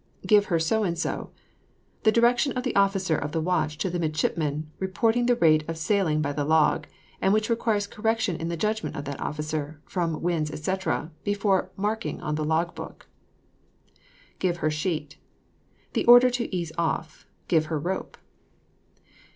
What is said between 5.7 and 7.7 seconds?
sailing by the log, and which